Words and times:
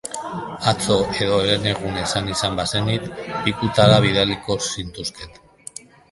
Atzo 0.69 0.95
edo 1.25 1.35
herenegun 1.41 1.99
esan 2.03 2.31
izan 2.31 2.57
bazenit, 2.59 3.05
pikutara 3.43 3.99
bidaliko 4.07 4.57
zintuzket. 4.69 5.37